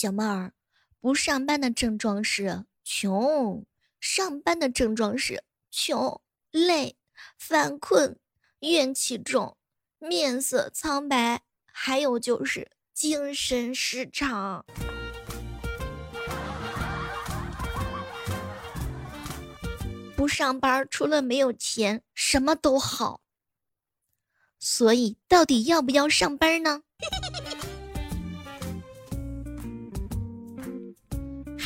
[0.00, 0.54] 小妹儿，
[0.98, 3.66] 不上班的症状是穷，
[4.00, 6.96] 上班的症状是穷、累、
[7.36, 8.18] 犯困、
[8.60, 9.58] 怨气重、
[9.98, 14.64] 面色苍白，还有就是精神失常。
[20.16, 23.20] 不上班，除了没有钱，什么都好。
[24.58, 26.84] 所以，到底要不要上班呢？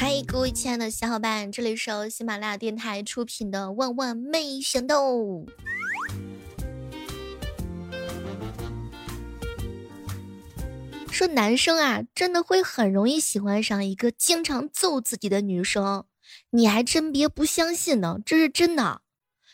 [0.07, 5.11] 嗨，各位亲爱的小伙伴，这里是由喜马拉雅电台出品的《万万没想到》。
[11.11, 16.05] 说男生啊，真的会很容易喜欢上一个经常揍自己的女生。
[16.51, 19.01] 你还真别不相信呢，这是真的。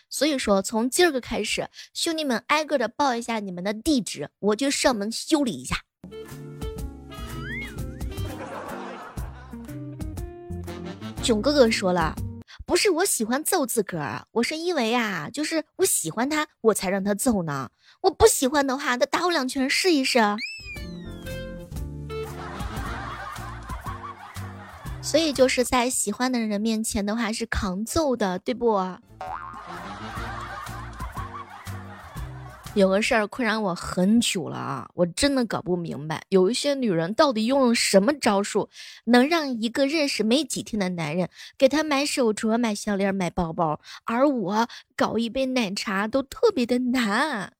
[0.08, 5.84] 所以说，从今儿个开始，兄弟们挨个的报一下你们的地址，我就上门修理一下。
[11.22, 12.14] 囧哥哥说了，
[12.66, 17.70] 不是我喜欢揍自个儿，我是因为啊，就是我喜欢他，我才让他揍呢。
[18.00, 20.18] 我不喜欢的话，他打我两拳试一试。
[25.02, 28.76] 所以就是在喜欢的人面前的话是扛揍的，对不？
[32.74, 38.68] 有个事儿困扰我很久了啊，我真的搞不明白，有一些女人到底用了什么招数，
[39.04, 47.52] 能让一个认识没几天的男人给她买手镯、买项链、买包包，而我搞一杯奶茶都特别的难。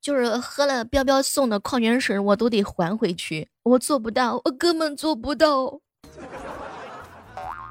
[0.00, 3.48] 就是喝了彪彪送的矿泉水，我都得还回去。
[3.64, 5.80] 我做不到，我根本做不到。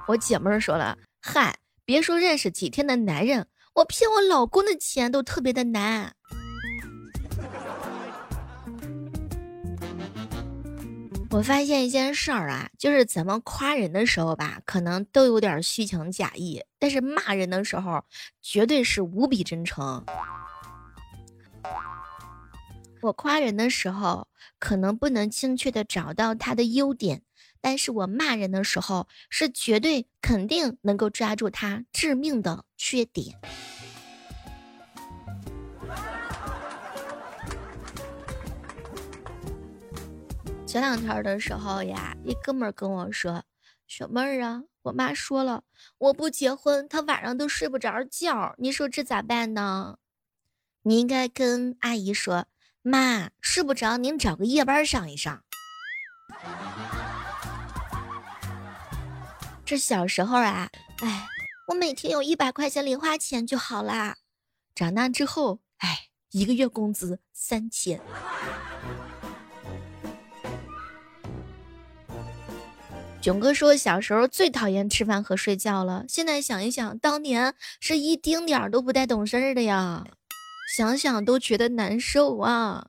[0.07, 6.15] 我姐妹儿说了，嗨，别说认识几天的男人，我骗我老公的钱都特别的难。
[11.29, 18.01] 我发现一件事儿啊，就是咱们夸人的时候吧，可能都有点虚情假意，但是骂人的时候，
[18.41, 20.05] 绝对是无比真诚。
[23.01, 27.23] 我夸人的时候，可能不能精确的找到他的优点，
[27.65, 33.35] 但是我骂人的时候，是绝对肯定能够抓住他致命的缺点。
[40.67, 43.43] 前两天的时候呀，一哥们跟我说
[43.89, 45.63] ：“小妹儿啊，我妈说了，
[45.97, 49.97] 我不结婚，她晚上都睡不着觉，你说这咋办呢？”
[50.85, 52.45] 你应该跟阿姨说。
[52.83, 55.43] 妈睡不着，您找个夜班上一上。
[59.65, 60.69] 这小时候啊，
[61.01, 61.25] 哎，
[61.69, 64.15] 我每天有一百块钱零花钱就好啦。
[64.75, 67.99] 长大之后，哎，一个月工资三千。
[73.19, 76.05] 囧哥说，小时候最讨厌吃饭和睡觉了。
[76.07, 80.03] 现在想一想，当年是一丁点儿都不带懂事儿的呀。
[80.77, 82.85] 想想都觉得难受啊！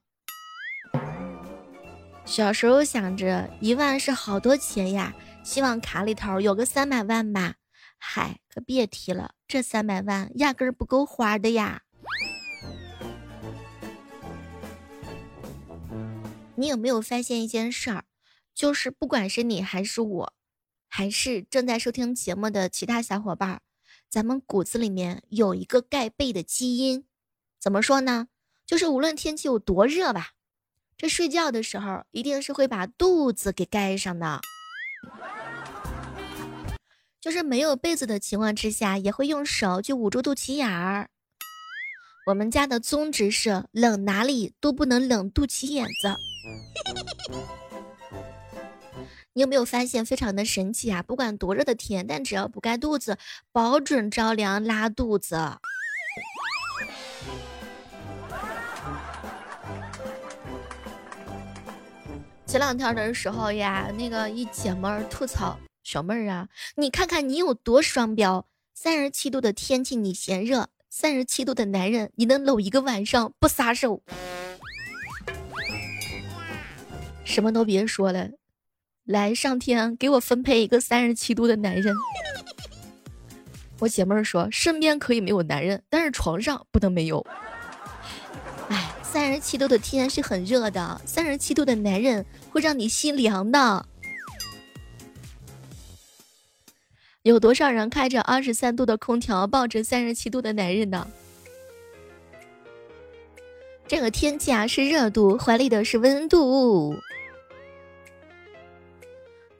[2.26, 5.14] 小时候想着一万是好多钱呀，
[5.46, 7.54] 希望卡里头有个三百万吧。
[7.98, 11.82] 嗨，可别提了，这三百万压根儿不够花的呀。
[16.56, 18.04] 你有没有发现一件事儿？
[18.52, 20.32] 就是不管是你还是我，
[20.88, 23.62] 还是正在收听节目的其他小伙伴，
[24.10, 27.06] 咱们骨子里面有一个盖被的基因。
[27.60, 28.26] 怎么说呢？
[28.66, 30.30] 就是无论天气有多热吧，
[30.96, 34.40] 这睡觉的时候一定是会把肚子给盖上的。
[37.26, 41.10] 就是没有被子的情况之下，也会用手去捂住肚脐眼儿。
[42.28, 46.14] 我们家的宗旨是冷哪里都不能冷肚脐眼子。
[49.32, 51.02] 你有没有发现非常的神奇啊？
[51.02, 53.18] 不管多热的天，但只要不盖肚子，
[53.50, 55.36] 保准着凉拉肚子。
[62.46, 68.48] 前两天的时候呀，那个一姐们吐槽小妹儿啊，你看看你有多双标！
[68.74, 74.02] 三十七度的天气你嫌热，三十七度的男人你能搂一个晚上不撒手？
[77.22, 78.30] 什么都别说了，
[79.04, 81.94] 来上天给我分配一个三十七度的男人。
[83.78, 87.24] 我姐妹儿说，身边可以没有男人，但是床上不能没有。
[88.68, 88.92] 哎。
[89.02, 93.86] 三十七度的天是很热的，三十七度的男人会让你心凉的。
[97.26, 101.08] 有多少人开着二十三度的空调，抱着三十七度的男人呢？
[103.88, 106.94] 这个天气啊是热度，怀里的是温度。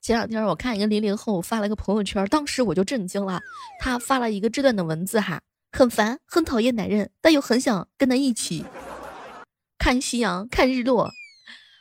[0.01, 3.41] 前两天我看一个零零后发了个朋友圈，当时我就震惊了。
[3.81, 5.41] 他发了一个这段的文字哈，
[5.73, 8.63] 很烦，很讨厌男人，但又很想跟他一起
[9.77, 11.11] 看夕阳、看日落。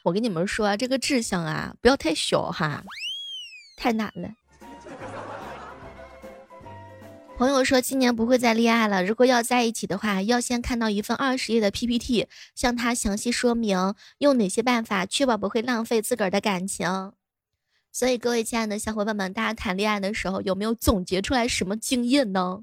[0.03, 2.83] 我跟你们说啊，这个志向啊，不要太小哈，
[3.77, 4.31] 太难了。
[7.37, 17.13] 朋友说今年不会再恋爱了，如果要在一起的话，要先看到一份二十页的 PPT，向他详细说明用哪些办法确保不会浪费自个儿的感情。
[17.93, 22.63] 所以各位亲爱的小伙伴们，大家谈恋爱的时候有没有总结出来什么经验呢？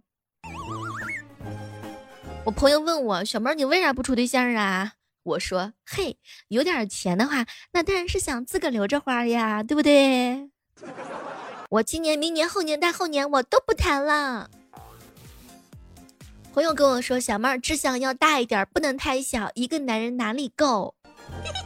[2.45, 4.93] 我朋友问我小妹，你为啥不处对象啊？
[5.21, 6.17] 我说嘿，
[6.47, 10.49] 有点钱的话，那当然是想自个留着花呀，对不对？
[11.69, 14.49] 我今年、明年、后年、大后年我都不谈了。
[16.53, 20.93] 朋友跟我说：“小妹儿志向要大一点，不能太小，一个男人哪里够？”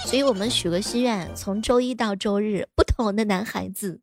[0.07, 3.99] 所以，我们许个心愿，从周一到周日，不同的男孩子。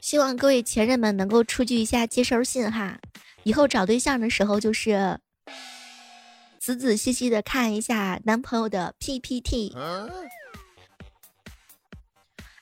[0.00, 2.98] 希望各位前任们能够出具一下接收信哈，
[3.44, 5.20] 以后找对象的时候，就是
[6.58, 9.72] 仔仔细细的看一下男朋友的 PPT。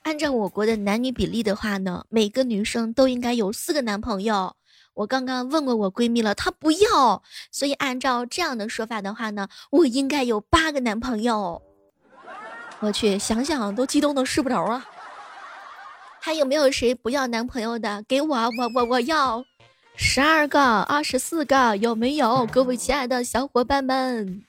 [0.03, 4.55] 按照我国的男女比例的话呢，每个女生都应该有四个男朋友。
[4.99, 11.61] 我刚刚问过我闺蜜了，她不要，所以按照这样的说法的话呢，我应该有八个男朋友。
[12.81, 14.85] 我去想想都激动的睡不着啊！
[16.19, 18.03] 还有没有谁不要男朋友的？
[18.09, 19.45] 给我，我我我要
[19.95, 22.45] 十二个、二十四个，有没有？
[22.47, 24.43] 各位亲爱的小伙伴们，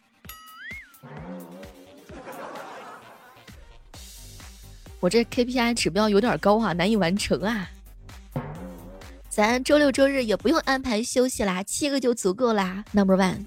[4.99, 7.71] 我这 KPI 指标有点高啊，难以完成啊。
[9.31, 12.85] 咱周六周日也不用安排休息啦，七个就足够啦。
[12.91, 13.45] Number one，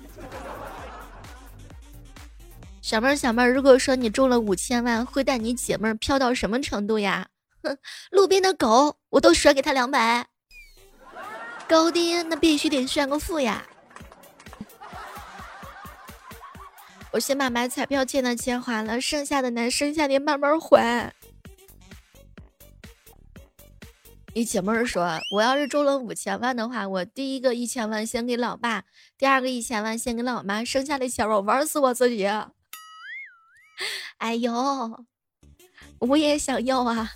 [2.81, 7.27] 小妹儿小妹儿，如果说你中了五千万，会带你姐妹儿飘到什么程度呀？
[7.63, 7.77] 哼，
[8.11, 10.25] 路边的狗我都甩给他两百，
[11.67, 13.65] 高低那必须得炫个富呀！
[17.11, 21.13] 我先把买彩票欠的钱还了，剩下的呢，剩下的慢慢还。
[24.33, 28.83] 一姐妹儿说：“我要是中了五千万的话，我第一个一千万先给老爸，
[29.15, 32.27] 第二个一千万先给老妈，剩下的钱我玩死我自己。
[34.17, 35.05] ”哎呦，
[35.99, 37.11] 我也想要啊！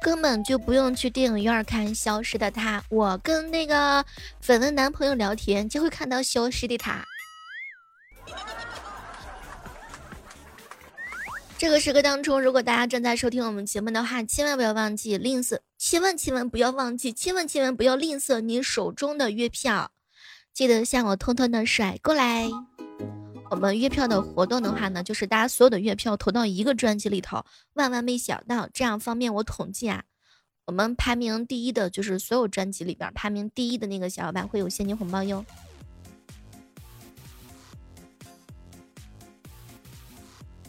[0.00, 4.04] 根本就不用去电影院看《消失的她》，我跟那个
[4.40, 7.04] 绯闻男朋友聊天就会看到消失的她。
[11.66, 19.90] 这个时刻当中，如果大家正在收听我们节目的话，千万不要忘记吝啬，千万千万不要忘记，千万千万不要吝啬你手中的月票，
[20.54, 22.48] 记得向我偷偷的甩过来。
[23.50, 30.04] 我们月票的活动的话呢，就是大家所有的月票投到一个专辑里头，万万没想到，这样方便我统计啊。
[30.66, 35.44] 我们排名第一的就是所有专辑里边排名第一的那个小伙伴会有现金红包哟。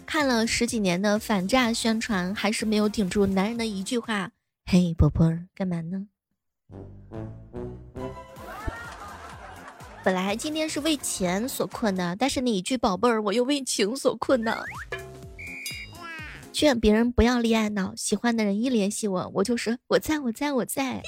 [0.07, 4.31] 看了十几年的反诈宣传，还是没有顶住男人的一句话
[4.65, 6.07] ：“嘿，宝贝儿，干嘛呢？”
[10.05, 14.63] 本来今天是为钱所困的，但是你一句“宝贝儿”，我又为情所困呢。
[16.53, 21.01] 劝别人不要恋爱脑，喜欢的人一联系我，我就说我在我在我在。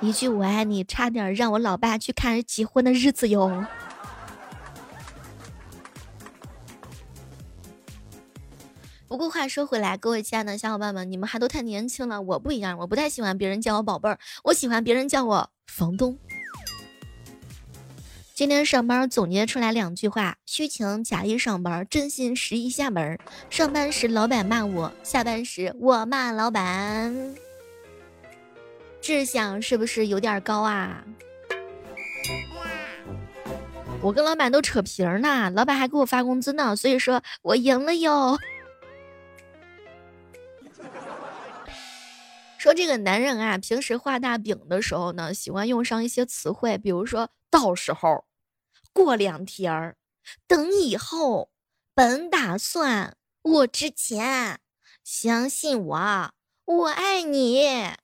[0.00, 3.64] 一句“我爱你”，差点让我老爸去看结婚的日子哟。
[9.20, 12.22] 不过话说回来，各位亲爱的小伙伴们，你们还都太年轻了。
[12.22, 16.16] 我不一样，我不太喜欢别人叫我宝贝儿，我喜欢别人叫我房东。
[18.32, 23.18] 今天上班总结出来两句话：虚情假意上班，真心实意下班。
[23.50, 27.34] 上班时老板骂我，下班时我骂老板。
[29.02, 31.04] 志向是不是有点高啊？
[34.00, 38.38] 我跟老板都扯皮呢，老板还给我发工资呢，所以说我赢了哟。
[42.58, 48.24] 说这个男人啊，平时画大饼的时候呢，喜欢用上一些词汇，比如说到时候、
[48.92, 49.96] 过两天儿、
[50.46, 51.50] 等以后、
[51.94, 54.60] 本打算、我之前、
[55.02, 56.30] 相信我、
[56.66, 57.94] 我爱你。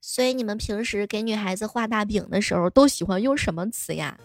[0.00, 4.18] 所以你们平时给女孩子画大饼的时候，都喜欢用什么词呀？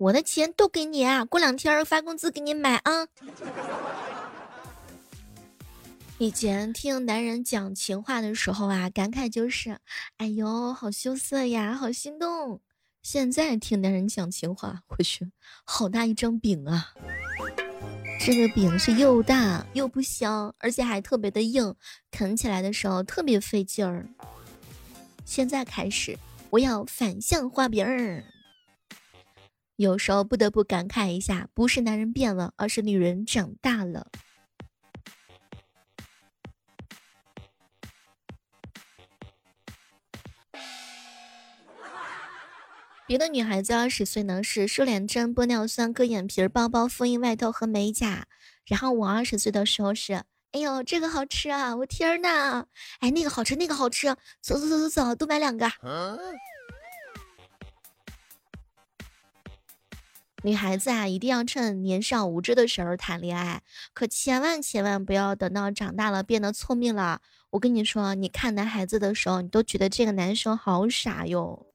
[0.00, 3.06] 我的钱都给你啊，过两天发工资给你买啊。
[6.16, 9.78] 以前听男人讲情话的时候啊，感慨就是，
[10.16, 12.62] 哎呦，好羞涩呀，好心动。
[13.02, 15.30] 现在听男人讲情话，我去，
[15.66, 16.94] 好大一张饼啊！
[18.18, 21.74] 这个饼是又大又不香，而且还特别的硬，
[22.10, 24.08] 啃起来的时候特别费劲儿。
[25.26, 28.24] 现在开始，我要反向画饼儿。
[29.80, 34.08] 有时候不得不感慨一下，不是男人变了，而是女人长大了。
[43.06, 48.26] 别的女孩子二十岁呢是瘦脸针、玻尿酸、割眼皮、包包、复印外套和美甲，
[48.66, 50.12] 然后我二十岁的时候是，
[50.52, 52.66] 哎呦这个好吃啊，我天呐，
[52.98, 55.66] 哎那个好吃那个好吃，走走走走走，多买两个。
[60.42, 63.60] 女孩子啊，一定要趁年少无知的时候谈恋爱，
[63.92, 67.20] 可千万千万不要等到长大了变得聪明了。
[67.50, 71.66] 我跟你说，你看男孩子的时候，你都觉得这个男生好傻哟。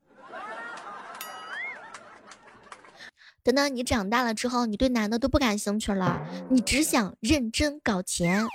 [3.44, 8.48] 等到你长大了之后，你对男的都不感兴趣了，你只想认真搞钱。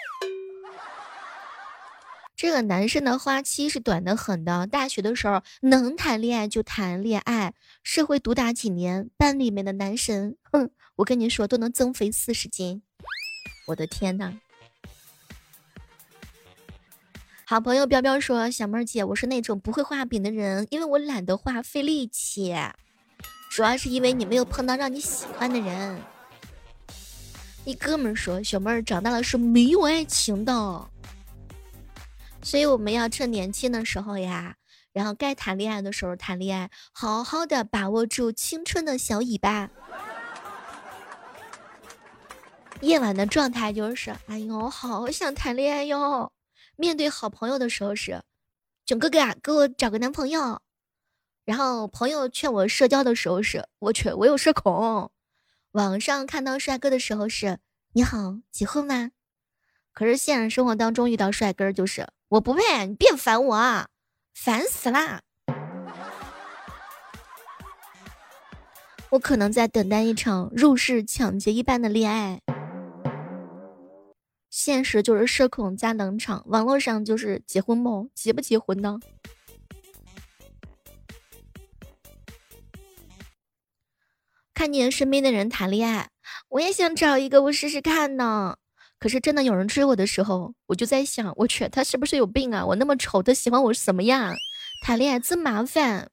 [2.41, 12.83] 这个男生的花期是短的很的，大学的时候能谈恋爱就谈恋爱，社会毒打几年，班里面的男神，哼，我跟你说都能增肥四十斤。
[13.67, 14.33] 我的天呐！
[17.45, 22.57] 好朋友彪彪说：“小妹儿姐，我是那种不会画饼的人，因为我懒得画，费力气。”
[23.53, 26.01] 主要是因为你没有碰到让你喜欢的人。
[27.67, 30.89] 一哥们说：“小妹儿长大了是没有爱情的，
[32.43, 34.57] 所以我们要趁年轻的时候呀，
[34.93, 39.71] 然后该谈恋爱的时候谈恋爱，好好的把握住青春的小尾巴。
[42.81, 46.33] 夜晚的状态就是：哎呦，好想谈恋爱哟。
[46.77, 48.23] 面对好朋友的时候是：
[48.87, 50.61] 囧哥哥啊，给我找个男朋友。”
[51.45, 55.11] 然后朋友劝我社交的时候是，我去，我有社恐。
[55.73, 57.59] 网上看到帅哥的时候是，
[57.93, 59.11] 你好，结婚吗？
[59.93, 63.89] 可是现实生活当中遇到帅哥就是，我不配，你别烦我啊，
[64.35, 65.21] 烦死啦！
[69.11, 72.41] 我可能在等待一场入室抢劫一般的恋爱。
[74.49, 79.01] 现实就是社恐加冷场，网络上就是结婚梦，结不结婚呢？
[84.55, 86.11] 看见身边的人谈恋爱，
[86.51, 88.59] 我也想找一个我试试看呢。
[89.01, 92.65] 可是真的有人追我的时候，我就在想，我去，他是不是有病啊？
[92.67, 94.35] 我那么丑，他喜欢我什么呀？
[94.85, 96.11] 谈恋爱真麻烦。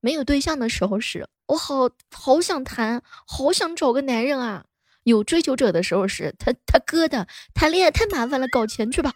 [0.00, 4.66] 没有对象的时候是，我好好想谈，好想找个男人啊。
[5.04, 9.10] 有追求者的时候是，他他哥的谈恋爱太麻烦了，搞钱去吧。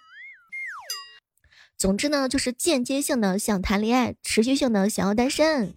[1.76, 5.74] 总之呢，就是间接性的想谈恋爱，持续性的想要单身。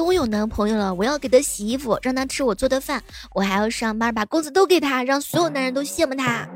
[0.00, 3.04] 等我有男朋友了，我要给他洗衣服，让他吃我做的饭，
[3.34, 6.48] 我还要上班把工资都给他，让所有男人都羡慕他。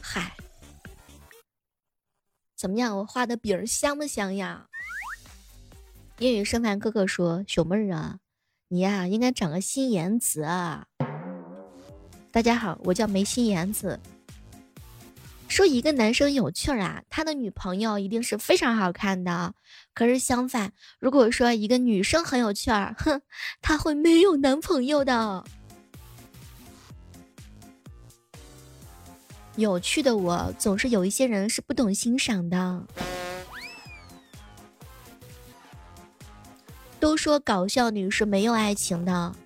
[0.00, 0.32] 嗨，
[2.56, 2.98] 怎么样？
[2.98, 4.66] 我画的饼香不香呀？
[6.18, 8.18] 夜雨生凡哥哥说：“小妹儿啊，
[8.66, 10.84] 你呀应该长个心眼子啊。”
[12.32, 14.00] 大家好，我叫没心眼子。
[15.52, 19.52] 说一个男生有趣儿啊，他的女朋友一定是非常好看的。
[19.92, 23.20] 可是相反，如果说一个女生很有趣儿，哼，
[23.60, 25.44] 他会没有男朋友的。
[29.56, 32.86] 有趣的我，总是有一些人是不懂欣赏的。
[36.98, 39.36] 都说搞笑女是没有爱情的。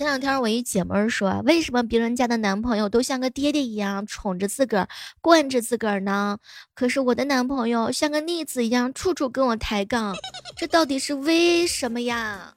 [0.00, 4.88] 前两天我一姐们说，为什么别人家的男朋友都像个爹爹一样宠着自个儿、
[5.20, 6.38] 惯着自个儿呢？
[6.72, 10.16] 可是我的男朋友像个逆子一样，处处跟我抬杠，
[10.56, 12.54] 这到底是为什么呀？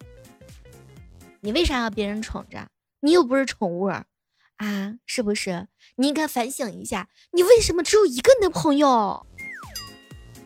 [1.41, 2.65] 你为啥要别人宠着？
[3.01, 3.91] 你又不是宠物
[4.55, 5.67] 啊，是不是？
[5.97, 9.27] 你应该反省一下，你为什么只有一个男朋友？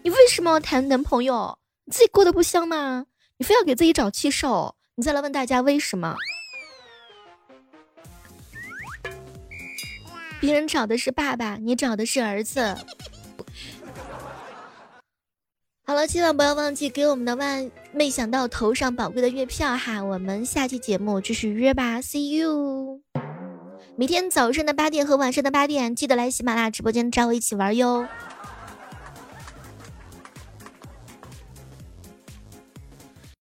[0.02, 1.60] 你为什么要谈男朋友？
[1.86, 3.06] 你自己过得不香吗？
[3.38, 4.76] 你非要给自己找气受？
[4.96, 6.16] 你再来问大家为什么？
[10.48, 12.74] 别人找的是爸爸，你找的是儿子。
[15.86, 20.02] 好了，千万不要忘记给我们的万没想到投上宝贵的月票哈！
[20.02, 23.02] 我们下期节目继续约吧，See you。
[23.98, 28.08] 每天早上的八点和晚上的八点，记得来喜马拉雅直播间找我一起玩哟。